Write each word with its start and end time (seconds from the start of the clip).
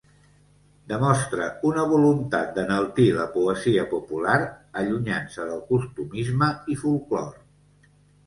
Demostra 0.91 1.49
una 1.71 1.81
voluntat 1.89 2.47
d'enaltir 2.55 3.05
la 3.17 3.27
poesia 3.35 3.85
popular 3.93 4.39
allunyant-se 4.83 5.45
del 5.51 5.63
costumisme 5.69 6.49
i 6.77 6.79
folklore. 6.85 7.39